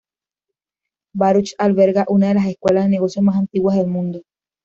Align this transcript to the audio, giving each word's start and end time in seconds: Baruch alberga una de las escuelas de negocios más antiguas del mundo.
Baruch 1.13 1.53
alberga 1.59 2.05
una 2.07 2.29
de 2.29 2.33
las 2.33 2.47
escuelas 2.47 2.85
de 2.85 2.89
negocios 2.89 3.23
más 3.23 3.35
antiguas 3.35 3.77
del 3.77 3.85
mundo. 3.85 4.23